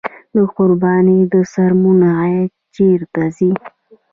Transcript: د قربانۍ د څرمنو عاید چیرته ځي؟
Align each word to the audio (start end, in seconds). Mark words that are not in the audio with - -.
د 0.35 0.37
قربانۍ 0.55 1.19
د 1.33 1.35
څرمنو 1.53 2.07
عاید 2.19 2.49
چیرته 2.75 3.23
ځي؟ 3.35 3.51